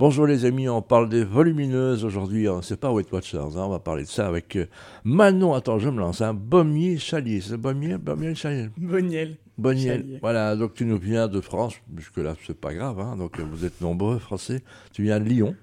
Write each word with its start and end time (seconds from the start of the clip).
Bonjour 0.00 0.26
les 0.26 0.46
amis, 0.46 0.66
on 0.66 0.80
parle 0.80 1.10
des 1.10 1.24
volumineuses 1.24 2.06
aujourd'hui, 2.06 2.46
c'est 2.62 2.80
pas 2.80 2.90
Weight 2.90 3.12
Watchers, 3.12 3.36
hein, 3.36 3.64
on 3.66 3.68
va 3.68 3.80
parler 3.80 4.04
de 4.04 4.08
ça 4.08 4.26
avec 4.26 4.56
euh, 4.56 4.64
Manon, 5.04 5.52
attends 5.52 5.78
je 5.78 5.90
me 5.90 5.98
lance, 5.98 6.22
hein, 6.22 6.32
Bommier 6.32 6.96
Chalier, 6.96 7.42
c'est 7.42 7.58
Bommier, 7.58 7.98
Bommier 7.98 8.34
Chalier? 8.34 8.70
Boniel. 8.78 9.36
Boniel, 9.58 10.18
voilà, 10.22 10.56
donc 10.56 10.72
tu 10.72 10.86
nous 10.86 10.96
viens 10.96 11.28
de 11.28 11.42
France, 11.42 11.74
jusque 11.98 12.16
là 12.16 12.34
c'est 12.46 12.58
pas 12.58 12.72
grave, 12.72 12.98
hein, 12.98 13.14
donc 13.18 13.38
euh, 13.38 13.42
vous 13.42 13.66
êtes 13.66 13.82
nombreux 13.82 14.18
français, 14.18 14.62
tu 14.90 15.02
viens 15.02 15.20
de 15.20 15.28
Lyon, 15.28 15.54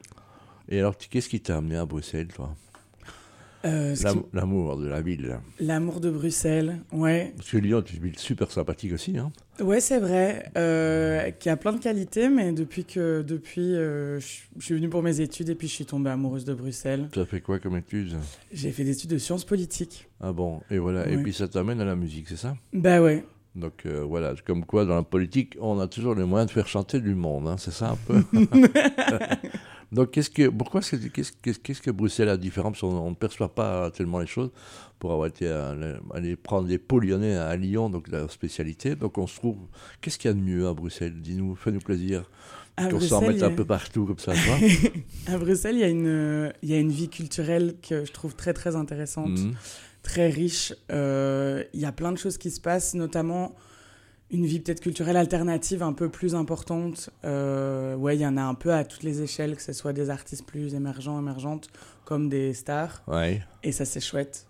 et 0.70 0.78
alors 0.78 0.96
qu'est-ce 0.96 1.30
qui 1.30 1.40
t'a 1.40 1.58
amené 1.58 1.76
à 1.76 1.88
Bruxelles 1.88 2.28
toi? 2.28 2.54
Euh, 3.66 3.96
L'amour 4.34 4.78
de 4.78 4.88
la 4.88 5.02
ville. 5.02 5.40
L'amour 5.60 6.00
de 6.00 6.10
Bruxelles, 6.10 6.80
ouais. 6.92 7.34
Parce 7.36 7.50
que 7.50 7.58
Lyon, 7.58 7.84
c'est 7.86 7.96
une 7.98 8.04
ville 8.04 8.20
super 8.20 8.52
sympathique 8.52 8.94
aussi. 8.94 9.18
Hein. 9.18 9.32
Ouais, 9.60 9.80
c'est 9.80 10.00
vrai, 10.00 10.52
euh, 10.58 11.32
qui 11.32 11.50
a 11.50 11.58
plein 11.58 11.74
de 11.74 11.80
qualités, 11.80 12.30
mais 12.30 12.52
depuis 12.52 12.86
que 12.86 13.24
depuis, 13.24 13.76
euh, 13.76 14.20
je 14.20 14.64
suis 14.64 14.76
venue 14.76 14.90
pour 14.90 15.02
mes 15.02 15.20
études 15.22 15.50
et 15.50 15.56
puis 15.56 15.68
je 15.68 15.74
suis 15.74 15.86
tombée 15.86 16.12
amoureuse 16.12 16.46
de 16.46 16.54
Bruxelles. 16.54 17.10
Ça 17.14 17.26
fait 17.26 17.42
quoi 17.42 17.60
comme 17.60 17.76
études? 17.78 18.16
J'ai 18.52 18.72
fait 18.72 18.84
des 18.84 18.92
études 18.92 19.10
de 19.12 19.18
sciences 19.18 19.46
politiques. 19.46 20.08
Ah 20.22 20.32
bon, 20.32 20.62
et 20.70 20.78
voilà. 20.78 21.08
Et 21.10 21.18
puis 21.18 21.34
ça 21.34 21.48
t'amène 21.48 21.82
à 21.82 21.86
la 21.86 21.96
musique, 21.96 22.28
c'est 22.30 22.38
ça? 22.38 22.56
Bah 22.74 23.02
ouais. 23.02 23.24
Donc 23.56 23.88
euh, 23.88 24.04
voilà, 24.04 24.36
comme 24.46 24.66
quoi 24.66 24.86
dans 24.86 24.96
la 24.96 25.04
politique, 25.04 25.58
on 25.60 25.80
a 25.80 25.88
toujours 25.88 26.14
les 26.14 26.26
moyens 26.26 26.48
de 26.48 26.54
faire 26.54 26.68
chanter 26.68 27.00
du 27.00 27.16
monde, 27.16 27.48
hein, 27.48 27.56
c'est 27.58 27.72
ça 27.72 27.90
un 27.90 27.96
peu? 27.96 28.24
Donc 29.92 30.12
qu'est-ce 30.12 30.30
que, 30.30 30.50
pourquoi 30.50 30.82
est-ce 30.82 30.98
que- 30.98 31.08
qu'est-ce, 31.08 31.32
qu'est-ce- 31.42 31.60
qu'est-ce 31.60 31.82
que 31.82 31.92
Bruxelles 31.92 32.28
a 32.30 32.36
de 32.38 32.42
différent? 32.42 32.72
Parce 32.72 32.82
qu'on 32.82 32.90
on 32.98 33.10
ne 33.12 33.16
perçoit 33.16 33.54
pas 33.56 33.90
tellement 33.92 34.20
les 34.20 34.28
choses 34.28 34.50
pour 35.00 35.12
avoir 35.14 35.28
été 35.28 35.48
à- 35.48 35.74
aller 36.14 36.36
prendre 36.36 36.68
des 36.68 36.78
pots 36.78 37.00
lyonnais 37.00 37.36
à 37.38 37.56
Lyon, 37.56 37.90
donc 37.90 38.10
la 38.10 38.28
spécialité. 38.28 38.96
Donc 38.96 39.18
on 39.18 39.28
se 39.28 39.36
trouve, 39.38 39.58
qu'est-ce 40.02 40.18
qu'il 40.18 40.30
y 40.30 40.32
a 40.32 40.36
de 40.36 40.42
mieux 40.42 40.68
à 40.68 40.74
Bruxelles? 40.74 41.14
Dis-nous, 41.22 41.56
fais-nous 41.56 41.80
plaisir. 41.80 42.30
Qu'on 42.78 43.00
s'en 43.00 43.22
mette 43.22 43.42
a- 43.42 43.48
un 43.48 43.52
peu 43.56 43.66
partout 43.66 44.06
comme 44.06 44.20
ça, 44.20 44.34
tu 44.34 44.40
vois 44.42 44.58
à 45.34 45.38
Bruxelles, 45.40 45.76
il 45.78 45.82
y, 45.82 45.84
a 45.84 45.88
une, 45.88 46.54
il 46.62 46.70
y 46.70 46.74
a 46.74 46.80
une 46.80 46.92
vie 46.92 47.10
culturelle 47.10 47.76
que 47.82 48.06
je 48.06 48.12
trouve 48.12 48.36
très 48.36 48.54
très 48.54 48.76
intéressante, 48.76 49.30
Mhm. 49.40 49.54
très 50.04 50.30
riche. 50.30 50.74
Euh, 50.92 51.64
il 51.74 51.80
y 51.80 51.86
a 51.86 51.92
plein 51.92 52.12
de 52.12 52.18
choses 52.20 52.38
qui 52.38 52.52
se 52.52 52.62
passent, 52.62 52.94
notamment 52.94 53.56
une 54.32 54.46
vie 54.46 54.60
peut-être 54.60 54.82
culturelle 54.82 55.18
alternative 55.18 55.84
un 55.84 55.94
peu 55.94 56.10
plus 56.10 56.36
importante. 56.36 57.10
Euh, 57.24 57.96
ouais, 57.96 58.16
il 58.18 58.22
y 58.22 58.28
en 58.28 58.38
a 58.38 58.42
un 58.44 58.56
peu 58.56 58.74
à 58.74 58.84
toutes 58.84 59.04
les 59.04 59.22
échelles, 59.22 59.56
que 59.56 59.62
ce 59.62 59.74
soit 59.74 59.94
des 59.94 60.10
artistes 60.10 60.46
plus 60.46 60.76
émergents, 60.76 61.20
émergentes, 61.20 61.70
comme 62.06 62.28
des 62.30 62.54
stars. 62.54 63.04
Ouais. 63.08 63.42
Et 63.64 63.72
ça, 63.72 63.86
c'est 63.86 64.02
chouette. 64.02 64.46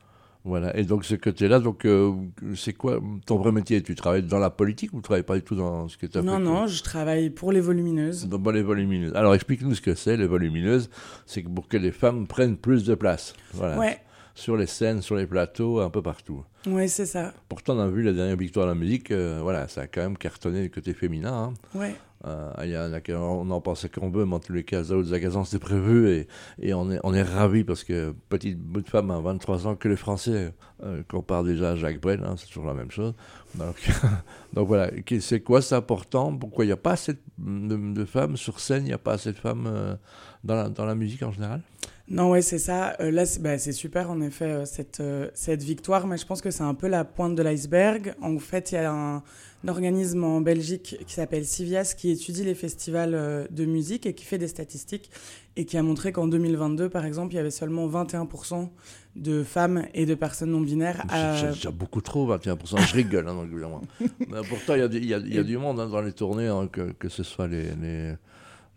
Voilà, 0.45 0.77
et 0.77 0.85
donc 0.85 1.03
ce 1.03 1.15
côté-là, 1.15 1.59
donc 1.59 1.83
euh, 1.83 2.13
c'est 2.55 2.71
quoi 2.71 3.01
ton 3.25 3.35
vrai 3.37 3.51
métier? 3.51 3.83
Tu 3.83 3.95
travailles 3.95 4.23
dans 4.23 4.39
la 4.39 4.49
politique 4.49 4.93
ou 4.93 4.97
tu 4.97 5.01
travailles 5.03 5.23
pas 5.23 5.35
du 5.35 5.41
tout 5.41 5.55
dans 5.55 5.89
ce 5.89 5.97
que 5.97 6.05
tu 6.05 6.17
as 6.17 6.21
Non, 6.21 6.37
fait? 6.37 6.43
non, 6.43 6.67
je 6.67 6.81
travaille 6.83 7.29
pour 7.31 7.51
les 7.51 7.59
volumineuses. 7.59 8.29
Dans 8.29 8.51
les 8.51 8.61
volumineuses. 8.61 9.13
Alors 9.13 9.35
explique-nous 9.35 9.75
ce 9.75 9.81
que 9.81 9.93
c'est, 9.93 10.15
les 10.15 10.25
volumineuses. 10.25 10.89
C'est 11.25 11.41
pour 11.41 11.67
que 11.67 11.75
les 11.75 11.91
femmes 11.91 12.27
prennent 12.27 12.55
plus 12.55 12.85
de 12.85 12.95
place. 12.95 13.33
Voilà. 13.53 13.77
Ouais, 13.77 13.99
Sur 14.37 14.55
les 14.55 14.67
scènes, 14.67 15.01
sur 15.01 15.15
les 15.15 15.25
plateaux, 15.25 15.79
un 15.79 15.89
peu 15.89 16.03
partout. 16.03 16.43
ouais, 16.67 16.87
c'est 16.87 17.07
ça. 17.07 17.33
Pourtant, 17.49 17.75
on 17.75 17.79
a 17.79 17.87
vu 17.87 18.03
la 18.03 18.13
dernière 18.13 18.37
victoire 18.37 18.67
de 18.67 18.71
la 18.71 18.75
musique, 18.77 19.09
euh, 19.09 19.39
voilà, 19.41 19.67
ça 19.67 19.81
a 19.81 19.87
quand 19.87 20.01
même 20.01 20.15
cartonné 20.17 20.61
du 20.61 20.69
côté 20.69 20.93
féminin. 20.93 21.33
hein. 21.33 21.53
Ouais, 21.73 21.95
Euh, 22.25 22.51
y 22.65 22.75
a 22.75 22.87
on 23.19 23.49
en 23.51 23.61
pensait 23.61 23.89
qu'on 23.89 24.09
veut, 24.11 24.25
mais 24.25 24.35
en 24.35 24.39
tous 24.39 24.53
les 24.53 24.63
cas, 24.63 24.83
Zao 24.83 25.01
Zagazan, 25.03 25.43
c'était 25.43 25.57
prévu 25.63 26.09
et, 26.09 26.27
et 26.59 26.73
on 26.75 26.91
est, 26.91 26.99
on 27.03 27.13
est 27.15 27.21
ravis 27.23 27.63
parce 27.63 27.83
que 27.83 28.13
petite 28.29 28.59
bout 28.59 28.81
de 28.81 28.89
femme 28.89 29.09
à 29.11 29.19
23 29.19 29.65
ans 29.67 29.75
que 29.75 29.87
les 29.87 29.95
Français 29.95 30.51
euh, 30.83 31.01
comparent 31.07 31.43
déjà 31.43 31.71
à 31.71 31.75
Jacques 31.75 32.01
Brel, 32.01 32.23
hein, 32.23 32.35
c'est 32.37 32.47
toujours 32.47 32.65
la 32.65 32.73
même 32.75 32.91
chose. 32.91 33.13
Donc, 33.55 33.75
donc 34.53 34.67
voilà, 34.67 34.91
c'est 35.19 35.41
quoi 35.41 35.61
c'est 35.63 35.75
important? 35.75 36.35
Pourquoi 36.35 36.63
il 36.65 36.67
n'y 36.67 36.73
a 36.73 36.77
pas 36.77 36.91
assez 36.93 37.13
de, 37.39 37.93
de 37.93 38.05
femmes 38.05 38.37
sur 38.37 38.59
scène? 38.59 38.83
Il 38.83 38.89
n'y 38.89 38.93
a 38.93 38.97
pas 38.99 39.13
assez 39.13 39.31
de 39.31 39.37
femmes 39.37 39.65
euh, 39.67 39.95
dans, 40.43 40.55
la, 40.55 40.69
dans 40.69 40.85
la 40.85 40.95
musique 40.95 41.23
en 41.23 41.31
général? 41.31 41.61
Non, 42.09 42.29
ouais, 42.31 42.41
c'est 42.41 42.57
ça. 42.59 42.95
Euh, 43.01 43.11
là, 43.11 43.25
c'est 43.25 43.41
bah, 43.41 43.57
c'est 43.57 43.73
super, 43.73 44.09
en 44.09 44.21
effet, 44.21 44.45
euh, 44.45 44.65
cette, 44.65 45.01
euh, 45.01 45.29
cette 45.33 45.61
victoire, 45.61 46.07
mais 46.07 46.17
je 46.17 46.25
pense 46.25 46.41
que 46.41 46.51
c'est 46.51 46.63
un 46.63 46.73
peu 46.73 46.87
la 46.87 47.03
pointe 47.03 47.35
de 47.35 47.43
l'iceberg. 47.43 48.15
En 48.21 48.39
fait, 48.39 48.71
il 48.71 48.75
y 48.75 48.77
a 48.77 48.89
un, 48.91 49.15
un 49.17 49.67
organisme 49.67 50.23
en 50.23 50.39
Belgique 50.39 50.97
qui 51.05 51.13
s'appelle 51.13 51.45
Civias 51.45 51.93
qui 51.97 52.09
étudie 52.11 52.45
les 52.45 52.55
festivals 52.55 53.47
de 53.51 53.65
musique 53.65 54.05
et 54.05 54.13
qui 54.13 54.23
fait 54.23 54.37
des 54.37 54.47
statistiques 54.47 55.11
et 55.57 55.65
qui 55.65 55.75
a 55.77 55.83
montré 55.83 56.13
qu'en 56.13 56.27
2022, 56.27 56.87
par 56.87 57.03
exemple, 57.05 57.33
il 57.33 57.37
y 57.37 57.39
avait 57.39 57.51
seulement 57.51 57.87
21% 57.89 58.69
de 59.17 59.43
femmes 59.43 59.85
et 59.93 60.05
de 60.05 60.15
personnes 60.15 60.51
non 60.51 60.61
binaires. 60.61 61.03
à- 61.09 61.35
C'est 61.37 61.47
déjà 61.55 61.71
beaucoup 61.71 61.99
trop, 62.01 62.25
21%. 62.37 62.77
Je 62.87 62.93
rigole, 62.93 63.27
hein, 63.27 63.33
donc, 63.33 63.47
évidemment. 63.51 63.81
Pourtant, 64.47 64.75
il 64.75 64.79
y 64.79 64.83
a, 64.83 64.85
y 64.87 65.13
a- 65.13 65.17
y 65.35 65.37
a 65.39 65.43
du 65.43 65.57
monde 65.57 65.79
hein, 65.81 65.87
dans 65.89 66.01
les 66.01 66.13
tournées, 66.13 66.47
hein, 66.47 66.69
que, 66.71 66.91
que 66.93 67.09
ce 67.09 67.23
soit 67.23 67.47
les, 67.47 67.63
les, 67.81 68.13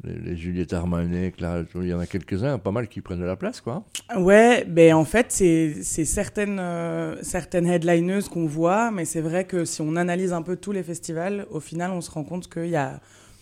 les, 0.04 0.14
les 0.18 0.36
Juliette 0.36 0.72
Armanet, 0.72 1.32
Clara, 1.32 1.62
il 1.74 1.86
y 1.86 1.94
en 1.94 2.00
a 2.00 2.06
quelques-uns, 2.06 2.58
pas 2.58 2.70
mal 2.70 2.88
qui 2.88 3.00
prennent 3.00 3.20
de 3.20 3.24
la 3.24 3.36
place, 3.36 3.60
quoi. 3.60 3.84
Ouais, 4.16 4.64
ben 4.64 4.94
en 4.94 5.04
fait, 5.04 5.26
c'est 5.30 5.82
certaines, 5.82 6.58
euh, 6.58 7.16
certaines 7.22 7.66
headlineuses 7.66 8.28
qu'on 8.28 8.46
voit, 8.46 8.90
mais 8.90 9.04
c'est 9.04 9.20
vrai 9.20 9.44
que 9.44 9.64
si 9.64 9.80
on 9.82 9.96
analyse 9.96 10.32
un 10.32 10.42
peu 10.42 10.56
tous 10.56 10.72
les 10.72 10.82
festivals, 10.82 11.46
au 11.50 11.60
final, 11.60 11.90
on 11.90 12.00
se 12.00 12.10
rend 12.10 12.24
compte 12.24 12.48
qu'il 12.48 12.68
y 12.68 12.76
a 12.76 13.00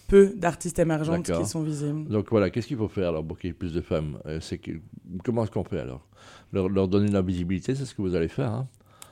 peu 0.09 0.33
d'artistes 0.35 0.79
émergentes 0.79 1.31
qui 1.31 1.45
sont 1.45 1.63
visibles. 1.63 2.09
Donc 2.09 2.29
voilà, 2.31 2.49
qu'est-ce 2.51 2.67
qu'il 2.67 2.79
faut 2.79 2.89
faire 2.89 3.11
alors 3.11 3.25
pour 3.27 3.39
qu'il 3.39 3.49
y 3.49 3.51
ait 3.51 3.55
plus 3.55 3.75
de 3.75 3.83
femmes? 3.83 4.19
Euh, 4.27 4.41
que, 4.41 4.73
Comment 5.23 5.45
est-ce 5.45 5.51
qu'on 5.51 5.65
fait 5.65 5.81
alors? 5.81 6.07
Leur, 6.53 6.69
leur 6.69 6.89
donner 6.89 7.09
de 7.09 7.15
la 7.15 7.23
visibilité, 7.23 7.75
c'est 7.75 7.85
ce 7.85 7.95
que 7.95 8.01
vous 8.01 8.15
allez 8.15 8.29
faire. 8.29 8.51
Hein 8.51 8.67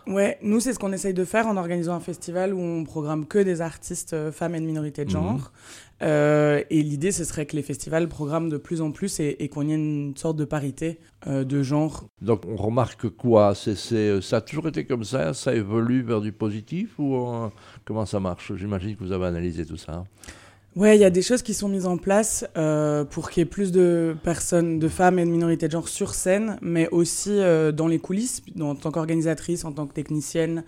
Ouais, 0.06 0.39
nous, 0.41 0.61
c'est 0.61 0.72
ce 0.72 0.78
qu'on 0.78 0.93
essaye 0.93 1.15
de 1.15 1.25
faire 1.25 1.49
en 1.49 1.56
organisant 1.56 1.94
un 1.94 2.00
festival 2.00 2.55
où 2.55 2.61
on 2.61 2.84
programme 2.84 3.27
que 3.27 3.39
des 3.41 3.61
artistes 3.61 4.12
euh, 4.12 4.31
femmes 4.31 4.55
et 4.55 4.61
de 4.61 4.65
minorité 4.67 5.05
de 5.05 5.11
genre. 5.11 5.33
Mhm. 5.33 5.41
Euh, 6.03 6.62
et 6.71 6.83
l'idée, 6.83 7.11
ce 7.11 7.25
serait 7.25 7.47
que 7.47 7.56
les 7.56 7.62
festivals 7.62 8.06
programment 8.09 8.49
de 8.49 8.56
plus 8.56 8.83
en 8.83 8.93
plus 8.93 9.19
et, 9.19 9.37
et 9.43 9.49
qu'on 9.49 9.67
y 9.67 9.72
ait 9.72 9.77
une 9.77 10.17
sorte 10.17 10.37
de 10.37 10.44
parité 10.44 11.00
euh, 11.27 11.43
de 11.43 11.62
genre. 11.62 12.05
Donc 12.22 12.43
on 12.47 12.55
remarque 12.56 13.09
quoi? 13.09 13.55
C'est, 13.56 14.21
Ça 14.21 14.37
a 14.37 14.41
toujours 14.43 14.69
été 14.69 14.84
comme 14.84 15.05
ça? 15.05 15.34
Ça 15.34 15.55
évolue 15.55 16.03
vers 16.03 16.21
du 16.21 16.33
positif 16.33 16.99
Ou 16.99 17.17
comment 17.84 18.06
ça 18.06 18.21
marche? 18.21 18.53
J'imagine 18.55 18.94
que 18.94 19.03
vous 19.03 19.12
avez 19.12 19.27
analysé 19.27 19.65
tout 19.67 19.77
ça. 19.78 19.93
hein. 19.93 20.05
Ouais, 20.76 20.94
il 20.94 21.00
y 21.00 21.06
a 21.06 21.10
des 21.10 21.22
choses 21.22 21.41
qui 21.41 21.54
sont 21.54 21.70
mises 21.70 21.87
en 21.87 21.97
place 21.97 22.44
euh, 22.59 23.03
pour 23.04 23.31
qu'il 23.31 23.41
y 23.41 23.42
ait 23.44 23.47
plus 23.47 23.72
de 23.72 24.14
personnes, 24.22 24.78
de 24.78 24.88
femmes 24.88 25.19
et 25.19 25.25
de 25.25 25.31
minorités 25.31 25.69
de 25.69 25.72
genre 25.72 25.88
sur 25.88 26.12
scène, 26.14 26.59
mais 26.60 26.87
aussi 26.91 27.31
euh, 27.31 27.72
dans 27.72 27.88
les 27.88 27.98
coulisses, 27.98 28.42
en 28.60 28.75
tant 28.75 28.91
qu'organisatrice, 28.91 29.64
en 29.64 29.72
tant 29.72 29.87
que 29.87 29.94
technicienne, 29.94 30.64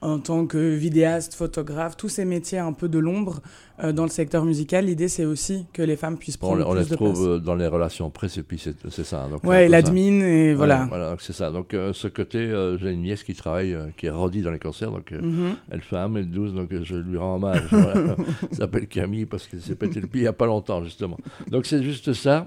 en 0.00 0.20
tant 0.20 0.46
que 0.46 0.76
vidéaste, 0.76 1.34
photographe, 1.34 1.96
tous 1.96 2.08
ces 2.08 2.24
métiers 2.24 2.58
un 2.58 2.72
peu 2.72 2.88
de 2.88 3.00
l'ombre 3.00 3.40
euh, 3.82 3.92
dans 3.92 4.02
le 4.04 4.08
secteur 4.10 4.44
musical. 4.44 4.86
L'idée, 4.86 5.08
c'est 5.08 5.24
aussi 5.24 5.66
que 5.72 5.82
les 5.82 5.96
femmes 5.96 6.16
puissent 6.16 6.36
On, 6.40 6.46
prendre 6.48 6.66
on 6.68 6.74
les 6.74 6.80
plus 6.82 6.90
de 6.90 6.94
trouve 6.96 7.12
place. 7.12 7.26
euh, 7.26 7.38
dans 7.38 7.54
les 7.54 7.66
relations 7.66 8.10
presse 8.10 8.36
et 8.38 8.42
puis 8.42 8.58
c'est, 8.58 9.04
ça. 9.04 9.28
Donc, 9.30 9.44
Ouais, 9.44 9.68
l'admin 9.68 10.20
et 10.20 10.54
voilà. 10.54 10.82
Ouais, 10.82 10.88
voilà, 10.88 11.10
donc 11.10 11.20
c'est 11.20 11.32
ça. 11.32 11.50
Donc 11.50 11.74
euh, 11.74 11.92
ce 11.92 12.08
côté, 12.08 12.38
euh, 12.38 12.76
j'ai 12.78 12.90
une 12.92 13.02
nièce 13.02 13.22
qui 13.22 13.34
travaille, 13.34 13.76
qui 13.96 14.06
est 14.06 14.10
rodie 14.10 14.42
dans 14.42 14.50
les 14.50 14.58
concerts, 14.58 14.90
donc 14.90 15.12
euh, 15.12 15.20
Mhm. 15.20 15.54
elle 15.70 15.80
fait 15.80 15.96
1m12, 15.96 16.54
donc 16.54 16.72
euh, 16.72 16.80
je 16.82 16.96
lui 16.96 17.16
rends 17.18 17.36
hommage. 17.36 17.62
Voilà. 17.70 18.16
Elle 18.50 18.56
s'appelle 18.56 18.86
Camille 18.88 19.26
parce 19.26 19.46
qu'elle 19.46 19.60
s'est 19.60 19.74
pété 19.74 20.00
le 20.00 20.06
pied 20.06 20.20
il 20.20 20.24
n'y 20.24 20.28
a 20.28 20.32
pas 20.32 20.46
longtemps, 20.46 20.82
justement. 20.82 21.16
Donc 21.50 21.66
c'est 21.66 21.82
juste 21.82 22.12
ça. 22.12 22.46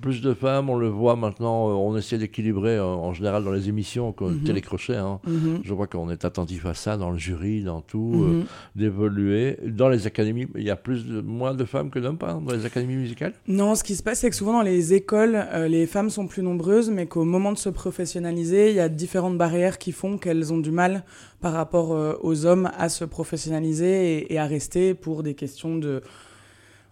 Plus 0.00 0.20
de 0.22 0.34
femmes, 0.34 0.68
on 0.70 0.76
le 0.76 0.88
voit 0.88 1.16
maintenant, 1.16 1.68
on 1.68 1.96
essaie 1.96 2.18
d'équilibrer 2.18 2.78
en 2.80 3.12
général 3.14 3.44
dans 3.44 3.52
les 3.52 3.68
émissions, 3.68 4.12
comme 4.12 4.34
Mhm. 4.34 4.42
télécrochet. 4.44 4.96
hein. 4.96 5.20
Mhm. 5.26 5.60
Je 5.62 5.72
vois 5.74 5.86
qu'on 5.86 6.10
est 6.10 6.24
attentif 6.24 6.66
à 6.66 6.74
ça 6.74 6.96
dans 6.96 7.10
le 7.10 7.18
jury, 7.18 7.62
dans 7.62 7.80
tout, 7.80 8.12
Mhm. 8.26 8.44
d'évoluer. 8.74 9.58
Dans 9.66 9.88
les 9.88 10.06
académies, 10.06 10.46
il 10.56 10.62
y 10.66 10.70
a 10.70 10.76
plus 10.76 11.06
de, 11.06 11.20
moins 11.20 11.54
de 11.54 11.64
femmes 11.64 11.90
que 11.90 11.98
d'hommes, 11.98 12.18
dans 12.18 12.52
les 12.52 12.64
académies 12.64 12.96
musicales? 12.96 13.34
Non, 13.46 13.74
ce 13.74 13.84
qui 13.84 13.94
se 13.96 14.02
passe, 14.02 14.20
c'est 14.20 14.30
que 14.30 14.36
souvent 14.36 14.54
dans 14.54 14.62
les 14.62 14.94
écoles, 14.94 15.36
euh, 15.52 15.68
les 15.68 15.86
femmes 15.86 16.10
sont 16.10 16.26
plus 16.26 16.42
nombreuses, 16.42 16.90
mais 16.90 17.06
qu'au 17.06 17.24
moment 17.24 17.52
de 17.52 17.58
se 17.58 17.68
professionnaliser, 17.68 18.70
il 18.70 18.76
y 18.76 18.80
a 18.80 18.88
différentes 18.88 19.38
barrières 19.38 19.78
qui 19.78 19.92
font 19.92 20.18
qu'elles 20.18 20.52
ont 20.52 20.58
du 20.58 20.70
mal 20.70 21.04
par 21.40 21.52
rapport 21.52 21.92
euh, 21.94 22.14
aux 22.22 22.46
hommes 22.46 22.70
à 22.76 22.88
se 22.88 23.04
professionnaliser 23.04 24.18
et, 24.18 24.34
et 24.34 24.38
à 24.38 24.46
rester 24.46 24.94
pour 24.94 25.22
des 25.22 25.34
questions 25.34 25.76
de. 25.76 26.02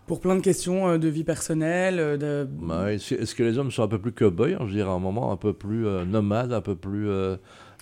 pour 0.06 0.21
plein 0.21 0.37
de 0.37 0.43
questions 0.43 0.89
euh, 0.89 0.99
de 0.99 1.09
vie 1.09 1.25
personnelle, 1.25 2.19
de. 2.19 2.47
Bah, 2.51 2.93
Est-ce 2.93 3.35
que 3.35 3.43
les 3.43 3.59
hommes 3.59 3.70
sont 3.70 3.82
un 3.82 3.88
peu 3.88 3.99
plus 3.99 4.12
cow-boys, 4.12 4.56
je 4.67 4.73
dirais, 4.73 4.91
à 4.91 4.93
un 4.93 4.99
moment, 4.99 5.32
un 5.32 5.37
peu 5.37 5.53
plus 5.53 5.87
nomades, 6.06 6.53
un 6.53 6.61
peu 6.61 6.77
plus, 6.77 7.09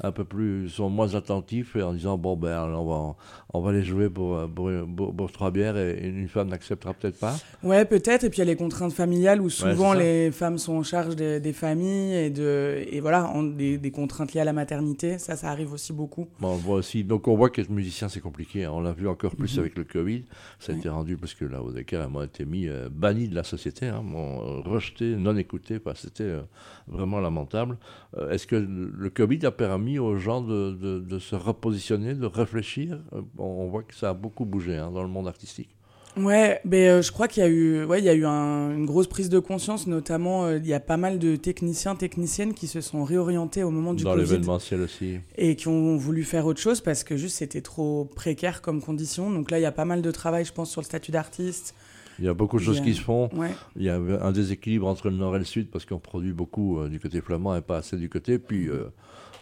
un 0.02 0.12
peu 0.12 0.24
plus, 0.24 0.68
sont 0.68 0.90
moins 0.90 1.14
attentifs 1.14 1.76
et 1.76 1.82
en 1.82 1.92
disant 1.92 2.18
bon 2.18 2.36
ben 2.36 2.58
on 2.74 2.84
va, 2.84 3.16
on 3.54 3.60
va 3.60 3.72
les 3.72 3.82
jouer 3.84 4.10
pour, 4.10 4.38
pour, 4.54 4.70
pour- 4.96 5.14
pour 5.16 5.32
trois 5.32 5.50
bières 5.50 5.76
et 5.76 6.06
une 6.08 6.28
femme 6.28 6.48
n'acceptera 6.48 6.92
peut-être 6.94 7.18
pas. 7.18 7.36
Ouais, 7.62 7.84
peut-être. 7.84 8.24
Et 8.24 8.30
puis 8.30 8.38
il 8.38 8.40
y 8.40 8.42
a 8.42 8.46
les 8.46 8.56
contraintes 8.56 8.92
familiales 8.92 9.40
où 9.40 9.48
souvent 9.50 9.92
les 9.94 10.30
femmes 10.32 10.58
sont 10.58 10.74
en 10.74 10.82
charge 10.82 11.14
des, 11.16 11.38
des 11.40 11.52
familles 11.52 12.14
et, 12.14 12.30
de, 12.30 12.82
et 12.90 13.00
voilà, 13.00 13.28
en- 13.28 13.42
des, 13.42 13.78
des 13.78 13.90
contraintes 13.90 14.32
liées 14.34 14.40
à 14.40 14.44
la 14.44 14.52
maternité. 14.52 15.18
Ça, 15.18 15.36
ça 15.36 15.50
arrive 15.50 15.72
aussi 15.72 15.92
beaucoup. 15.92 16.26
Bon, 16.40 16.48
on 16.48 16.56
voit 16.56 16.76
aussi, 16.76 17.04
donc 17.04 17.28
on 17.28 17.36
voit 17.36 17.50
qu'être 17.50 17.70
musicien 17.70 18.08
c'est 18.08 18.20
compliqué. 18.20 18.64
hein. 18.64 18.70
On 18.74 18.80
l'a 18.80 18.92
vu 18.92 19.06
encore 19.08 19.36
plus 19.36 19.54
Mhm. 19.54 19.60
avec 19.60 19.76
le 19.78 19.84
Covid. 19.84 20.24
Ça 20.58 20.72
a 20.72 20.76
été 20.76 20.88
rendu 20.88 21.16
parce 21.16 21.34
que 21.34 21.44
là, 21.44 21.62
au 21.62 21.76
a 21.76 21.82
carrément 21.84 22.22
été 22.22 22.44
mis 22.44 22.68
euh, 22.68 22.88
banni 22.90 23.28
de 23.28 23.34
la 23.34 23.44
société, 23.44 23.86
hein, 23.86 24.02
euh, 24.14 24.60
rejeté, 24.64 25.16
non 25.16 25.36
écouté. 25.36 25.78
Enfin, 25.84 25.94
C'était 25.96 26.24
euh, 26.24 26.42
vraiment 26.88 27.20
lamentable. 27.20 27.78
Euh, 28.16 28.30
Est-ce 28.30 28.46
que 28.46 28.56
le 28.56 29.10
Covid 29.10 29.46
a 29.46 29.50
permis 29.50 29.91
aux 29.98 30.16
gens 30.16 30.40
de, 30.40 30.72
de- 30.72 31.00
de 31.00 31.18
se 31.18 31.34
repositionner, 31.36 32.14
de 32.14 32.26
réfléchir 32.26 32.98
Euh, 33.12 33.20
On 33.38 33.66
voit 33.68 33.82
que 33.82 33.94
ça 33.94 34.10
a 34.10 34.14
beaucoup 34.14 34.44
bougé 34.44 34.76
hein, 34.76 34.90
dans 34.92 35.02
le 35.02 35.08
monde 35.08 35.28
artistique. 35.28 35.68
Ouais, 36.14 36.60
mais 36.66 36.88
euh, 36.90 37.00
je 37.00 37.10
crois 37.10 37.26
qu'il 37.26 37.42
y 37.42 37.46
a 37.46 37.48
eu, 37.48 37.84
ouais, 37.84 37.98
il 38.00 38.04
y 38.04 38.08
a 38.10 38.14
eu 38.14 38.26
un- 38.26 38.70
une 38.76 38.84
grosse 38.84 39.06
prise 39.06 39.30
de 39.30 39.38
conscience, 39.38 39.86
notamment 39.86 40.44
euh, 40.44 40.58
il 40.58 40.66
y 40.66 40.74
a 40.74 40.80
pas 40.80 40.98
mal 40.98 41.18
de 41.18 41.36
techniciens, 41.36 41.94
techniciennes 41.96 42.52
qui 42.52 42.66
se 42.66 42.82
sont 42.82 43.02
réorientés 43.02 43.62
au 43.62 43.70
moment 43.70 43.94
du 43.94 44.04
Dans 44.04 44.10
Covid 44.12 44.22
l'événementiel 44.24 44.82
aussi. 44.82 45.20
et 45.38 45.56
qui 45.56 45.68
ont 45.68 45.96
voulu 45.96 46.22
faire 46.24 46.44
autre 46.44 46.60
chose 46.60 46.82
parce 46.82 47.02
que 47.02 47.16
juste 47.16 47.36
c'était 47.38 47.62
trop 47.62 48.04
précaire 48.14 48.60
comme 48.60 48.82
condition. 48.82 49.30
Donc 49.30 49.50
là, 49.50 49.58
il 49.58 49.62
y 49.62 49.66
a 49.66 49.72
pas 49.72 49.86
mal 49.86 50.02
de 50.02 50.10
travail, 50.10 50.44
je 50.44 50.52
pense, 50.52 50.70
sur 50.70 50.82
le 50.82 50.84
statut 50.86 51.12
d'artiste. 51.12 51.74
Il 52.18 52.26
y 52.26 52.28
a 52.28 52.34
beaucoup 52.34 52.58
de 52.58 52.62
choses 52.62 52.80
a- 52.80 52.82
qui 52.82 52.92
se 52.92 53.00
font. 53.00 53.30
Ouais. 53.34 53.52
Il 53.76 53.82
y 53.84 53.88
a 53.88 53.96
un 53.96 54.32
déséquilibre 54.32 54.86
entre 54.86 55.08
le 55.08 55.16
nord 55.16 55.34
et 55.36 55.38
le 55.38 55.46
sud 55.46 55.70
parce 55.70 55.86
qu'on 55.86 55.98
produit 55.98 56.34
beaucoup 56.34 56.78
euh, 56.78 56.90
du 56.90 57.00
côté 57.00 57.22
flamand 57.22 57.56
et 57.56 57.62
pas 57.62 57.78
assez 57.78 57.96
du 57.96 58.10
côté. 58.10 58.38
Puis, 58.38 58.68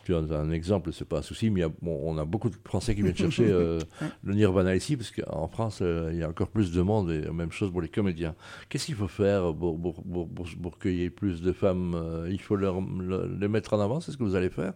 tu 0.04 0.14
as 0.14 0.18
un 0.18 0.50
exemple, 0.50 0.92
c'est 0.92 1.04
pas 1.08 1.18
un 1.18 1.22
souci, 1.22 1.50
mais 1.50 1.60
il 1.60 1.62
y 1.62 1.66
a- 1.66 1.72
bon, 1.82 2.00
on 2.04 2.18
a 2.18 2.24
beaucoup 2.24 2.48
de 2.50 2.56
Français 2.64 2.94
qui 2.94 3.02
viennent 3.02 3.16
chercher 3.16 3.46
euh, 3.50 3.78
le 4.24 4.34
Nirvana 4.34 4.74
ici 4.74 4.96
parce 4.96 5.10
qu'en 5.10 5.48
France, 5.48 5.80
euh, 5.82 6.10
il 6.12 6.18
y 6.18 6.22
a 6.22 6.28
encore 6.28 6.48
plus 6.48 6.72
de 6.72 6.80
monde 6.82 7.10
et 7.10 7.30
même 7.30 7.52
chose 7.52 7.70
pour 7.70 7.80
les 7.80 7.88
comédiens. 7.88 8.34
Qu'est-ce 8.68 8.86
qu'il 8.86 8.94
faut 8.94 9.08
faire 9.08 9.54
pour, 9.54 9.80
pour, 9.80 10.02
pour, 10.02 10.28
pour, 10.62 10.78
qu'il 10.78 10.94
y 10.94 11.04
ait 11.04 11.10
plus 11.10 11.42
de 11.42 11.52
femmes 11.52 11.94
euh, 11.94 12.28
Il 12.30 12.40
faut 12.40 12.56
leur, 12.56 12.80
le- 12.80 13.36
les 13.40 13.48
mettre 13.48 13.74
en 13.74 13.80
avant, 13.80 14.00
c'est 14.00 14.12
ce 14.12 14.16
que 14.16 14.22
vous 14.24 14.34
allez 14.36 14.50
faire. 14.50 14.72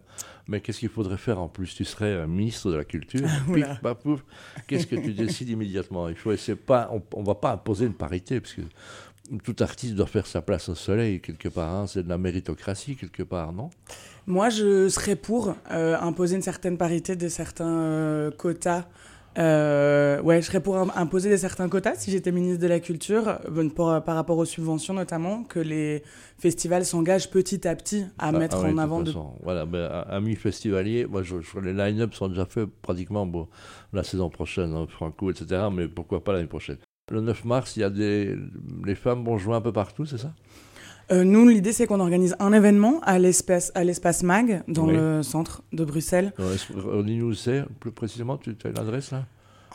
Mais 0.47 0.61
qu'est-ce 0.61 0.79
qu'il 0.79 0.89
faudrait 0.89 1.17
faire 1.17 1.39
en 1.39 1.47
plus? 1.47 1.73
Tu 1.75 1.85
serais 1.85 2.13
un 2.21 2.27
ministre 2.27 2.71
de 2.71 2.75
la 2.75 2.85
Culture. 2.85 3.27
Pif, 3.53 3.65
pouf. 3.95 4.23
Qu'est-ce 4.67 4.85
que 4.87 4.95
tu 4.95 5.13
décides 5.13 5.49
immédiatement? 5.49 6.07
Il 6.09 6.15
faut 6.15 6.31
pas, 6.65 6.89
on, 6.91 7.01
on 7.15 7.23
va 7.23 7.35
pas 7.35 7.53
imposer 7.53 7.85
une 7.87 7.93
parité 7.93 8.39
parce 8.39 8.53
que 8.53 8.61
tout 9.43 9.55
artiste 9.59 9.95
doit 9.95 10.05
faire 10.07 10.27
sa 10.27 10.41
place 10.41 10.69
au 10.69 10.75
soleil 10.75 11.19
quelque 11.21 11.49
part. 11.49 11.73
hein. 11.73 11.87
C'est 11.87 12.03
de 12.03 12.09
la 12.09 12.17
méritocratie 12.17 12.95
quelque 12.95 13.23
part, 13.23 13.53
non? 13.53 13.69
Moi, 14.27 14.49
je 14.49 14.89
serais 14.89 15.15
pour 15.15 15.55
euh, 15.71 15.97
imposer 15.99 16.35
une 16.35 16.41
certaine 16.41 16.77
parité 16.77 17.15
de 17.15 17.27
certains 17.27 17.67
euh, 17.79 18.31
quotas. 18.31 18.85
Euh, 19.37 20.21
ouais, 20.21 20.41
je 20.41 20.47
serais 20.47 20.61
pour 20.61 20.77
im- 20.77 20.91
imposer 20.95 21.29
des 21.29 21.37
certains 21.37 21.67
quotas 21.67 21.95
si 21.95 22.09
j'étais 22.09 22.31
ministre 22.31 22.61
de 22.61 22.67
la 22.67 22.79
Culture, 22.79 23.39
pour- 23.75 24.01
par 24.03 24.15
rapport 24.15 24.37
aux 24.37 24.45
subventions 24.45 24.93
notamment, 24.93 25.43
que 25.43 25.59
les 25.59 26.03
festivals 26.39 26.85
s'engagent 26.85 27.29
petit 27.29 27.67
à 27.67 27.75
petit 27.75 28.05
à 28.17 28.29
Ah, 28.29 28.31
mettre 28.31 28.57
ah 28.63 28.69
en 28.69 28.77
avant. 28.77 29.01
De... 29.01 29.07
façon. 29.11 29.33
Voilà, 29.43 29.65
ben, 29.65 29.83
a- 29.91 30.01
amis 30.15 30.35
festivaliers, 30.35 31.05
moi, 31.05 31.21
je, 31.21 31.35
je- 31.41 31.59
les 31.59 31.73
line-up 31.73 32.13
sont 32.13 32.29
déjà 32.29 32.45
faits 32.45 32.69
pratiquement 32.81 33.25
bon, 33.25 33.49
la 33.91 34.03
saison 34.03 34.29
prochaine, 34.29 34.73
hein, 34.73 34.85
Franco, 34.89 35.29
etc. 35.29 35.63
Mais 35.71 35.89
pourquoi 35.89 36.23
pas 36.23 36.31
l'année 36.31 36.47
prochaine 36.47 36.77
Le 37.11 37.21
9 37.21 37.45
mars, 37.45 37.77
il 37.77 37.81
y 37.81 37.83
a 37.83 37.91
des, 37.91 38.35
les 38.83 38.95
femmes 38.95 39.23
vont 39.23 39.37
jouer 39.37 39.53
un 39.53 39.61
peu 39.61 39.71
partout, 39.71 40.07
c'est 40.07 40.17
ça? 40.17 40.33
Euh, 41.11 41.23
nous, 41.23 41.47
l'idée, 41.47 41.71
c'est 41.71 41.85
qu'on 41.85 41.99
organise 41.99 42.35
un 42.39 42.51
événement 42.51 42.99
à 43.03 43.19
l'espace, 43.19 43.71
à 43.75 43.83
l'espace 43.83 44.23
MAG, 44.23 44.63
dans 44.67 44.87
Oui. 44.87 44.95
le 44.95 45.21
centre 45.21 45.61
de 45.71 45.85
Bruxelles. 45.85 46.33
Est-ce- 46.39 46.73
Redis-nous 46.73 47.27
où 47.27 47.33
c'est, 47.35 47.63
plus 47.79 47.91
précisément, 47.91 48.37
tu 48.37 48.55
tu 48.55 48.65
as 48.65 48.71
l'adresse 48.71 49.11
là? 49.11 49.23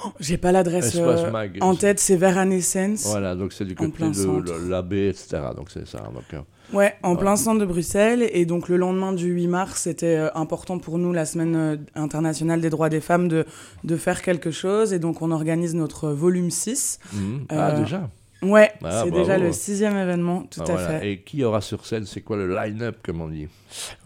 J'ai 0.20 0.36
pas 0.36 0.52
l'adresse 0.52 0.94
euh, 0.96 1.30
en 1.60 1.74
tête, 1.74 2.00
c'est 2.00 2.16
vers 2.16 2.38
Anessence. 2.38 3.06
Voilà, 3.06 3.34
donc 3.34 3.52
c'est 3.52 3.64
du 3.64 3.74
côté 3.74 4.08
de 4.08 4.12
centre. 4.12 4.52
l'AB, 4.68 4.92
etc. 4.92 5.38
Donc 5.56 5.70
c'est 5.70 5.86
ça. 5.86 5.98
Donc, 6.14 6.24
euh, 6.34 6.40
Ouais, 6.72 6.94
en 7.02 7.16
plein 7.16 7.34
centre 7.34 7.58
de 7.60 7.66
Bruxelles. 7.66 8.28
Et 8.32 8.46
donc 8.46 8.68
le 8.68 8.76
lendemain 8.76 9.12
du 9.12 9.26
8 9.26 9.46
mars, 9.48 9.82
c'était 9.82 10.16
euh, 10.16 10.28
important 10.34 10.78
pour 10.78 10.98
nous, 10.98 11.12
la 11.12 11.24
semaine 11.24 11.84
internationale 11.94 12.60
des 12.60 12.70
droits 12.70 12.88
des 12.88 13.00
femmes, 13.00 13.28
de, 13.28 13.44
de 13.84 13.96
faire 13.96 14.22
quelque 14.22 14.50
chose. 14.50 14.92
Et 14.92 14.98
donc 14.98 15.20
on 15.22 15.30
organise 15.32 15.74
notre 15.74 16.10
volume 16.10 16.50
6. 16.50 16.98
mhm. 17.12 17.46
Ah, 17.48 17.72
déjà 17.72 18.08
Ouais, 18.42 18.70
Ah, 18.82 19.02
c'est 19.04 19.10
bravo. 19.10 19.18
déjà 19.18 19.36
le 19.38 19.52
sixième 19.52 19.96
événement, 19.98 20.44
tout 20.50 20.60
Ah, 20.66 20.70
à 20.70 20.72
voilà. 20.72 21.00
fait. 21.00 21.12
Et 21.12 21.18
qui 21.20 21.44
aura 21.44 21.60
sur 21.60 21.84
scène 21.84 22.06
C'est 22.06 22.22
quoi 22.22 22.36
le 22.38 22.54
line-up, 22.54 22.96
comme 23.04 23.20
on 23.20 23.28
dit? 23.28 23.48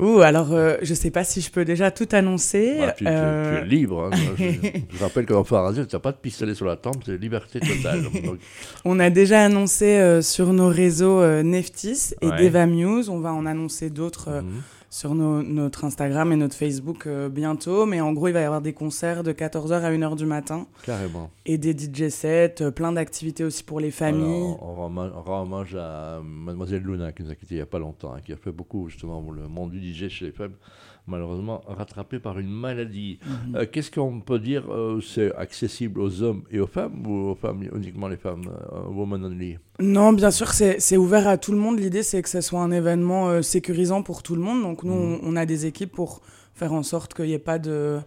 Ouh, 0.01 0.21
alors 0.21 0.53
euh, 0.53 0.77
je 0.83 0.93
sais 0.93 1.11
pas 1.13 1.23
si 1.25 1.41
je 1.41 1.51
peux 1.51 1.65
déjà 1.65 1.91
tout 1.93 2.09
annoncer. 2.13 2.79
Ah, 2.83 2.91
tu, 2.93 3.05
tu- 3.05 3.11
Euh, 3.11 3.61
tu 3.61 3.65
es 3.65 3.69
libre. 3.69 4.11
hein. 4.13 4.35
je, 4.37 4.45
je 4.97 5.03
rappelle 5.03 5.25
qu'en 5.27 5.43
radio, 5.43 5.85
tu 5.85 5.95
n'as 5.95 6.01
pas 6.01 6.13
de 6.13 6.17
pistolet 6.17 6.55
sur 6.55 6.67
la 6.67 6.77
tempe, 6.77 7.03
c'est 7.07 7.17
liberté 7.17 7.61
totale. 7.61 8.03
Donc, 8.03 8.39
On 8.85 8.99
a 8.99 9.09
déjà 9.11 9.45
annoncé 9.45 9.87
euh, 9.99 10.21
sur 10.21 10.53
nos 10.53 10.69
réseaux 10.69 11.21
euh, 11.21 11.43
Neftis 11.43 12.15
et 12.21 12.27
Ouais. 12.27 12.43
Deva. 12.43 12.67
On 13.09 13.21
va 13.21 13.33
en 13.33 13.47
annoncer 13.47 13.89
d'autres 13.91 14.31
mhm. 14.43 14.63
Sur 14.95 15.13
nos- 15.17 15.43
notre 15.43 15.85
Instagram 15.85 16.31
et 16.31 16.37
notre 16.37 16.55
Facebook 16.55 17.09
euh, 17.09 17.29
bientôt. 17.29 17.85
Mais 17.85 18.01
en 18.01 18.13
gros, 18.13 18.29
il 18.29 18.33
va 18.33 18.41
y 18.43 18.45
avoir 18.45 18.61
des 18.61 18.73
concerts 18.73 19.25
de 19.25 19.33
14h 19.33 19.73
à 19.83 19.91
1h 19.91 20.15
du 20.15 20.25
matin 20.25 20.69
Carrément. 20.85 21.31
et 21.47 21.59
des 21.59 21.73
DJ 21.77 22.11
sets, 22.11 22.57
euh, 22.63 22.71
plein 22.71 22.93
d'activités 22.93 23.43
aussi 23.43 23.65
pour 23.65 23.81
les 23.81 23.91
familles. 23.91 24.23
Alors, 24.55 24.63
on, 24.63 24.75
rend, 24.75 24.87
hommage- 24.87 25.13
on 25.17 25.23
rend 25.23 25.43
hommage 25.43 25.75
à 25.75 26.21
Mademoiselle 26.25 26.83
Luna, 26.85 27.11
qui 27.11 27.25
nous 27.25 27.31
a 27.31 27.35
quittés 27.35 27.57
il 27.57 27.59
n'y 27.59 27.63
a 27.63 27.67
pas 27.67 27.81
longtemps, 27.81 28.15
hein, 28.15 28.21
qui 28.25 28.33
a 28.33 28.37
fait 28.37 28.53
beaucoup 28.53 28.89
justement 28.89 29.21
pour 29.21 29.33
le 29.33 29.49
monde 29.49 29.73
du 29.73 29.81
DJ 29.93 30.09
chez 30.09 30.27
les 30.27 30.33
femmes, 30.33 30.53
malheureusement 31.09 31.63
rattrapée 31.67 32.21
par 32.21 32.39
une 32.39 32.51
maladie. 32.51 33.19
Mhm. 33.49 33.57
Euh, 33.57 33.67
Qu'est-ce 33.71 33.91
qu'on 33.91 34.21
peut 34.21 34.39
dire 34.39 34.71
euh, 34.73 35.01
C'est 35.01 35.35
accessible 35.35 35.99
aux 36.01 36.23
hommes 36.23 36.45
et 36.53 36.61
aux 36.61 36.69
femmes 36.69 37.05
ou 37.05 37.31
aux 37.31 37.35
femmes 37.35 37.65
uniquement 37.75 38.07
les 38.07 38.17
femmes 38.17 38.45
euh, 38.73 38.89
Woman 38.91 39.25
only? 39.25 39.59
Non, 39.81 40.13
bien 40.13 40.31
sûr, 40.31 40.53
c'est 40.53 40.79
c'est 40.79 40.97
ouvert 40.97 41.27
à 41.27 41.37
tout 41.37 41.51
le 41.53 41.59
monde. 41.59 41.81
L'idée, 41.81 42.03
c'est 42.05 42.23
que 42.23 42.29
ce 42.29 42.41
soit 42.41 42.61
un 42.61 42.71
événement 42.71 43.29
euh, 43.29 43.43
sécurisant 43.43 44.03
pour 44.03 44.23
tout 44.23 44.37
le 44.37 44.41
monde. 44.41 44.63
Donc, 44.63 44.85
nous, 44.85 44.95
Mhm. 44.95 45.21
on, 45.25 45.33
on 45.33 45.37
a 45.37 45.47
des 45.47 45.67
équipes 45.67 45.91
pour 45.93 46.21
faire 46.55 46.73
en 46.73 46.85
sorte 46.85 47.13
qu'il 47.15 47.25
n'y 47.27 47.33
ait 47.33 47.39
pas 47.41 47.59
de, 47.59 47.99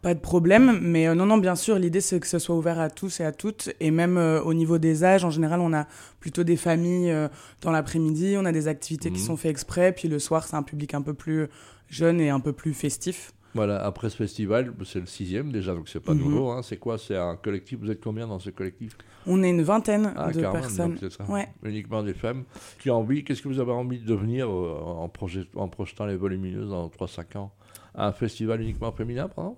pas 0.00 0.14
de 0.14 0.20
problème. 0.20 0.78
Mais 0.80 1.08
euh, 1.08 1.16
non, 1.16 1.26
non, 1.26 1.38
bien 1.38 1.56
sûr, 1.56 1.76
l'idée, 1.76 2.00
c'est 2.00 2.20
que 2.20 2.26
ce 2.28 2.38
soit 2.38 2.54
ouvert 2.54 2.78
à 2.78 2.88
tous 2.88 3.18
et 3.18 3.24
à 3.24 3.32
toutes. 3.32 3.70
Et 3.80 3.90
même 3.90 4.16
euh, 4.16 4.40
au 4.42 4.54
niveau 4.54 4.78
des 4.78 5.02
âges, 5.02 5.24
en 5.24 5.30
général, 5.30 5.58
on 5.60 5.72
a 5.72 5.88
plutôt 6.20 6.44
des 6.44 6.56
familles 6.56 7.10
euh, 7.10 7.26
dans 7.62 7.72
l'après-midi. 7.72 8.36
On 8.38 8.44
a 8.44 8.52
des 8.52 8.68
activités 8.68 9.10
qui 9.10 9.20
Mhm. 9.20 9.26
sont 9.26 9.36
faites 9.36 9.50
exprès. 9.50 9.90
Puis 9.92 10.06
le 10.06 10.20
soir, 10.20 10.46
c'est 10.46 10.54
un 10.56 10.62
public 10.62 10.94
un 10.94 11.02
peu 11.02 11.14
plus 11.14 11.48
jeune 11.88 12.20
et 12.20 12.30
un 12.30 12.38
peu 12.38 12.52
plus 12.52 12.74
festif. 12.74 13.32
Voilà, 13.54 13.82
après 13.84 14.10
ce 14.10 14.16
festival, 14.16 14.72
c'est 14.84 15.00
le 15.00 15.06
sixième 15.06 15.50
déjà, 15.50 15.74
donc 15.74 15.88
c'est 15.88 16.00
pas 16.00 16.12
Mhm. 16.14 16.20
nouveau. 16.20 16.50
hein. 16.50 16.62
C'est 16.62 16.76
quoi 16.76 16.98
C'est 16.98 17.16
un 17.16 17.34
collectif? 17.36 17.78
Vous 17.80 17.90
êtes 17.90 18.02
combien 18.02 18.26
dans 18.26 18.38
ce 18.38 18.50
collectif? 18.50 18.96
On 19.26 19.42
est 19.42 19.50
une 19.50 19.62
vingtaine 19.62 20.12
Ah, 20.16 20.30
de 20.30 20.40
personnes. 20.42 20.96
donc 21.00 21.10
ça. 21.12 21.24
Ouais. 21.30 21.48
Uniquement 21.64 22.02
des 22.02 22.14
femmes 22.14 22.44
qui 22.78 22.90
ont 22.90 22.96
envie. 22.96 23.24
Qu'est-ce 23.24 23.42
que 23.42 23.48
vous 23.48 23.58
avez 23.60 23.72
envie 23.72 23.98
de 23.98 24.06
devenir 24.06 24.48
euh, 24.50 24.78
en, 24.84 25.08
projet, 25.08 25.44
en 25.56 25.68
projetant 25.68 26.06
les 26.06 26.16
volumineuses 26.16 26.68
dans 26.70 26.88
3-5 26.88 27.36
ans? 27.36 27.50
Un 27.94 28.12
festival 28.12 28.60
uniquement 28.60 28.92
féminin, 28.92 29.28
pardon? 29.28 29.56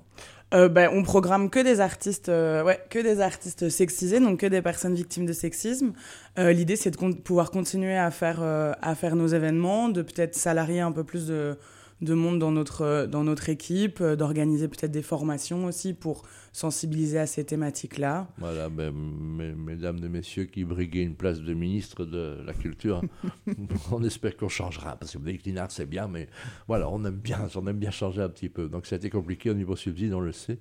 Euh, 0.55 0.69
ben, 0.69 0.89
on 0.93 1.03
programme 1.03 1.51
que 1.51 1.61
des 1.63 1.81
artistes, 1.81 2.29
euh, 2.29 2.65
ouais, 2.65 2.81
que 2.91 2.99
des 3.01 3.21
artistes 3.21 3.69
sexisés, 3.69 4.19
donc 4.19 4.41
que 4.41 4.47
des 4.47 4.63
personnes 4.63 4.95
victimes 4.95 5.27
de 5.27 5.33
sexisme. 5.33 5.93
Euh, 6.39 6.53
L'idée, 6.53 6.77
c'est 6.77 6.91
de 6.91 6.97
con- 6.97 7.13
pouvoir 7.13 7.51
continuer 7.51 7.97
à 7.97 8.11
faire, 8.11 8.41
à 8.43 8.95
faire 8.95 9.15
nos 9.15 9.27
événements, 9.27 9.89
de 9.91 10.03
peut-être 10.03 10.35
salarier 10.35 10.81
un 10.81 10.93
peu 10.93 11.05
plus 11.05 11.27
de, 11.27 11.57
de 12.03 12.15
monde 12.15 12.39
dans 12.39 12.51
notre, 12.51 12.83
euh, 12.83 13.07
dans 13.07 13.25
notre 13.25 13.49
équipe, 13.49 14.01
euh, 14.01 14.17
d'organiser 14.17 14.69
peut-être 14.69 14.91
des 14.91 15.03
formations 15.03 15.67
aussi 15.67 15.93
pour 15.95 16.23
sensibiliser 16.53 17.19
à 17.19 17.27
ces 17.27 17.45
thématiques-là. 17.45 18.27
Voilà, 18.39 18.69
ben, 18.69 18.93
mes- 18.93 19.53
mesdames 19.53 19.99
et 20.05 20.09
messieurs 20.09 20.45
qui 20.45 20.65
briguaient 20.65 21.03
une 21.05 21.15
place 21.15 21.41
de 21.41 21.55
ministre 21.55 22.05
de 22.05 22.39
la 22.45 22.55
Culture, 22.55 23.03
on 23.93 24.03
espère 24.03 24.37
qu'on 24.37 24.49
changera, 24.49 24.97
parce 24.97 25.13
que 25.13 25.19
vous 25.19 25.25
dites 25.25 25.43
que 25.43 25.51
c'est 25.69 25.89
bien, 25.89 26.09
mais 26.09 26.29
voilà, 26.67 26.89
on 26.89 27.05
aime 27.05 27.17
bien, 27.19 27.47
on 27.55 27.67
aime 27.67 27.79
bien 27.79 27.91
changer 27.91 28.23
un 28.23 28.29
petit 28.29 28.49
peu. 28.49 28.69
Donc 28.69 28.87
ça 28.87 28.97
a 28.97 28.99
été 28.99 29.11
compliqué 29.11 29.51
au 29.51 29.55
niveau 29.55 29.77
subside, 29.77 30.13
on 30.15 30.21
le 30.21 30.33
sait. 30.33 30.59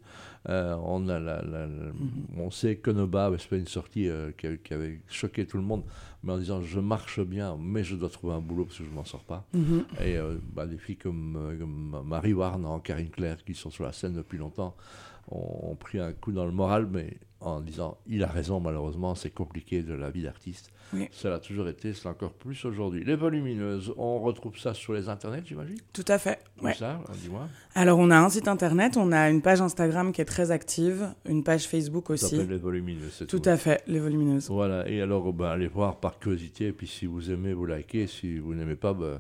Euh, 0.48 0.76
on, 0.84 1.08
a 1.10 1.20
la, 1.20 1.42
la- 1.42 1.68
la- 1.68 1.92
on 2.38 2.50
sait 2.52 2.76
que 2.78 2.92
Konoba 2.92 3.26
avait 3.26 3.38
fait 3.38 3.58
une 3.60 3.68
sortie 3.68 4.08
euh, 4.08 4.32
qui, 4.38 4.74
avait 4.74 5.02
choqué 5.10 5.46
tout 5.46 5.58
le 5.58 5.64
monde, 5.64 5.84
mais 6.24 6.32
en 6.34 6.38
disant 6.38 6.62
je 6.62 6.80
marche 6.80 7.20
bien, 7.22 7.58
mais 7.60 7.84
je 7.84 7.96
dois 7.96 8.10
trouver 8.10 8.34
un 8.36 8.40
boulot 8.40 8.66
parce 8.66 8.78
que 8.78 8.84
je 8.86 8.90
m'en 8.90 9.04
sors 9.04 9.24
pas. 9.24 9.46
Mhm. 9.54 9.84
Et 10.02 10.18
euh, 10.18 10.36
bah, 10.54 10.66
des 10.66 10.78
filles 10.78 10.96
comme, 10.98 11.29
euh, 11.38 11.58
comme 11.58 12.02
Marie 12.06 12.34
Warne, 12.34 12.68
Karine 12.84 13.10
Claire, 13.10 13.44
qui 13.44 13.54
sont 13.54 13.70
sur 13.70 13.84
la 13.84 13.92
scène 13.92 14.14
depuis 14.14 14.38
longtemps, 14.38 14.76
ont, 15.30 15.72
ont 15.72 15.76
pris 15.76 16.00
un 16.00 16.14
coup 16.14 16.32
dans 16.32 16.46
le 16.46 16.52
moral, 16.52 16.88
mais 16.92 17.18
en 17.42 17.62
disant 17.62 17.98
il 18.06 18.24
a 18.24 18.28
raison, 18.28 18.60
malheureusement, 18.60 19.16
c'est 19.16 19.30
compliqué 19.30 19.82
de 19.82 19.94
la 19.94 20.10
vie 20.10 20.24
d'artiste. 20.24 20.72
Oui. 20.92 21.08
Ça 21.12 21.30
l'a 21.30 21.40
toujours 21.40 21.70
été, 21.70 21.94
c'est 21.94 22.08
encore 22.10 22.34
plus 22.34 22.66
aujourd'hui. 22.66 23.04
Les 23.06 23.16
volumineuses, 23.16 23.94
on 23.96 24.20
retrouve 24.20 24.58
ça 24.58 24.74
sur 24.74 24.94
les 24.94 25.08
internets, 25.08 25.44
j'imagine? 25.46 25.78
Tout 25.94 26.04
à 26.08 26.18
fait. 26.18 26.40
Ouais. 26.64 26.74
ça 26.74 27.00
Dis-moi. 27.22 27.48
Alors, 27.76 28.00
on 28.00 28.10
a 28.10 28.18
un 28.18 28.30
site 28.30 28.48
internet, 28.48 28.98
on 28.98 29.12
a 29.12 29.30
une 29.30 29.42
page 29.44 29.62
Instagram 29.62 30.12
qui 30.12 30.20
est 30.22 30.26
très 30.26 30.50
active, 30.50 31.14
une 31.26 31.44
page 31.44 31.68
Facebook 31.68 32.06
Ça 32.08 32.14
aussi. 32.14 32.30
s'appelle 32.38 32.50
les 32.50 32.58
volumineuses, 32.58 33.14
c'est 33.20 33.28
Tout 33.28 33.42
à 33.46 33.56
fait, 33.56 33.84
les 33.86 34.00
volumineuses. 34.00 34.50
Voilà, 34.50 34.90
et 34.90 35.00
alors, 35.00 35.32
ben, 35.32 35.46
allez 35.50 35.68
voir 35.68 35.98
par 35.98 36.18
curiosité, 36.18 36.68
et 36.68 36.74
puis 36.74 36.88
si 36.88 37.06
vous 37.06 37.30
aimez, 37.32 37.54
vous 37.54 37.68
likez, 37.68 38.08
si 38.08 38.40
vous 38.40 38.56
n'aimez 38.56 38.76
pas, 38.76 38.94
ben, 38.94 39.20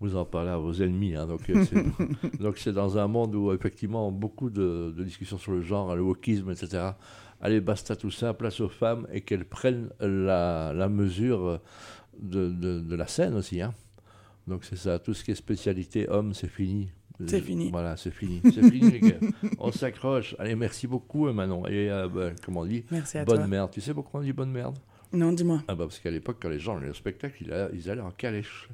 vous 0.00 0.16
en 0.16 0.24
parlez 0.24 0.50
à 0.50 0.56
vos 0.58 0.72
ennemis. 0.72 1.14
hein. 1.14 1.26
donc, 1.26 1.48
euh, 1.50 1.64
c'est, 1.64 2.38
donc 2.40 2.58
c'est 2.58 2.72
dans 2.72 2.98
un 2.98 3.06
monde 3.06 3.34
où 3.34 3.52
effectivement 3.52 4.10
beaucoup 4.10 4.50
de, 4.50 4.92
de 4.96 5.04
discussions 5.04 5.38
sur 5.38 5.52
le 5.52 5.60
genre, 5.62 5.94
le 5.94 6.02
wokisme, 6.02 6.50
etc. 6.50 6.90
Allez, 7.42 7.60
basta 7.60 7.96
tout 7.96 8.10
ça, 8.10 8.34
place 8.34 8.60
aux 8.60 8.68
femmes, 8.68 9.06
et 9.12 9.20
qu'elles 9.22 9.44
prennent 9.46 9.90
la, 10.00 10.72
la 10.74 10.88
mesure 10.88 11.60
de, 12.18 12.50
de, 12.50 12.80
de 12.80 12.94
la 12.96 13.06
scène 13.06 13.34
aussi. 13.34 13.60
hein. 13.62 13.72
Donc 14.46 14.64
c'est 14.64 14.76
ça, 14.76 14.98
tout 14.98 15.14
ce 15.14 15.22
qui 15.24 15.30
est 15.30 15.34
spécialité 15.34 16.08
homme, 16.08 16.34
c'est 16.34 16.48
fini. 16.48 16.90
C'est 17.26 17.40
fini. 17.42 17.70
Voilà, 17.70 17.98
c'est 17.98 18.10
fini. 18.10 18.40
C'est 18.44 18.62
fini, 18.70 18.90
les 18.92 19.00
gars. 19.00 19.18
On 19.58 19.70
s'accroche. 19.70 20.34
Allez, 20.38 20.54
merci 20.56 20.86
beaucoup, 20.86 21.26
euh, 21.28 21.34
Manon. 21.34 21.66
Et, 21.66 21.90
euh, 21.90 22.08
ben, 22.08 22.34
comment 22.42 22.60
on 22.60 22.64
dit 22.66 22.82
Merci 22.90 23.18
à 23.18 23.26
Bonne 23.26 23.36
toi. 23.36 23.46
merde. 23.46 23.70
Tu 23.70 23.82
sais 23.82 23.92
pourquoi 23.92 24.20
on 24.20 24.22
dit 24.22 24.32
bonne 24.32 24.50
merde? 24.50 24.78
Non, 25.12 25.30
dis-moi. 25.32 25.62
ah 25.68 25.74
bah 25.74 25.84
parce 25.84 25.98
qu'à 25.98 26.10
l'époque, 26.10 26.38
quand 26.40 26.48
les 26.48 26.58
gens 26.58 26.78
allaient 26.78 26.88
au 26.88 26.94
spectacle, 26.94 27.36
ils 27.42 27.52
allaient, 27.52 27.70
ils 27.74 27.90
allaient 27.90 28.00
en 28.00 28.10
calèche. 28.10 28.70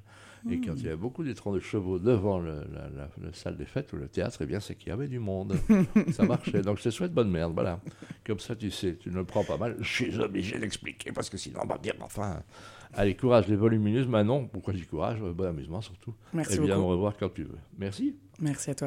Et 0.51 0.61
quand 0.61 0.75
il 0.77 0.85
y 0.85 0.87
avait 0.87 0.97
beaucoup 0.97 1.25
d'étrons 1.25 1.53
de 1.53 1.61
chevaux 1.61 1.99
devant 1.99 2.39
le, 2.39 2.65
la, 2.73 2.89
la, 3.21 3.33
salle 3.33 3.57
des 3.57 3.65
fêtes 3.65 3.93
ou 3.93 3.97
le 3.97 4.09
théâtre, 4.09 4.39
eh 4.43 4.47
bien, 4.47 4.61
c'est 4.61 4.75
qu'il 4.75 4.89
y 4.89 4.93
avait 4.93 5.09
du 5.09 5.19
monde. 5.19 5.57
ça 6.13 6.25
marchait. 6.25 6.63
Donc, 6.63 6.79
je 6.79 6.85
te 6.85 6.91
souhaite 6.91 7.13
bonne 7.13 7.31
merde. 7.31 7.53
Voilà. 7.55 7.81
Comme 8.25 8.39
ça, 8.39 8.55
tu 8.55 8.71
sais, 8.71 8.97
tu 8.97 9.11
ne 9.11 9.17
le 9.17 9.25
prends 9.25 9.45
pas 9.45 9.57
mal. 9.57 9.77
Je 9.81 10.05
suis 10.05 10.19
obligé 10.21 10.59
d'expliquer 10.59 11.13
parce 11.13 11.29
que 11.29 11.37
sinon, 11.37 11.61
on 11.65 11.67
va 11.67 11.79
dire, 11.79 11.95
enfin. 12.01 12.43
Allez, 12.95 13.15
courage, 13.15 13.49
les 13.49 13.57
volumineuses. 13.57 14.09
Manon, 14.09 14.47
pourquoi 14.47 14.73
dis 14.73 14.83
courage? 14.87 15.21
Bon 15.21 15.45
amusement 15.45 15.81
surtout. 15.81 16.15
Merci 16.33 16.55
Et 16.57 16.61
bien, 16.61 16.77
beaucoup. 16.77 16.89
au 16.89 16.91
revoir 16.93 17.17
quand 17.19 17.29
tu 17.29 17.43
veux. 17.43 17.59
Merci. 17.79 18.17
Merci 18.41 18.71
à 18.71 18.75
toi. 18.75 18.85